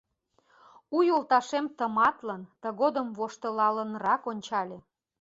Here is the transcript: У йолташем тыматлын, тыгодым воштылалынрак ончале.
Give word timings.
У 0.95 0.97
йолташем 1.07 1.65
тыматлын, 1.77 2.41
тыгодым 2.61 3.07
воштылалынрак 3.17 4.21
ончале. 4.31 4.77